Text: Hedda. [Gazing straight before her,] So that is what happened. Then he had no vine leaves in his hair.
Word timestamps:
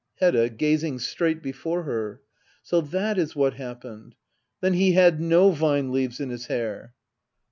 Hedda. 0.15 0.49
[Gazing 0.49 0.97
straight 0.97 1.43
before 1.43 1.83
her,] 1.83 2.21
So 2.63 2.81
that 2.81 3.19
is 3.19 3.35
what 3.35 3.53
happened. 3.53 4.15
Then 4.59 4.73
he 4.73 4.93
had 4.93 5.21
no 5.21 5.51
vine 5.51 5.91
leaves 5.91 6.19
in 6.19 6.31
his 6.31 6.47
hair. 6.47 6.95